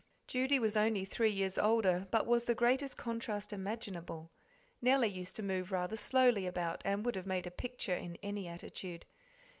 [0.25, 4.31] Judy was only three years older, but was the greatest contrast imaginable.
[4.81, 8.47] Nellie used to move rather slowly about, and would have made a picture in any
[8.47, 9.05] attitude.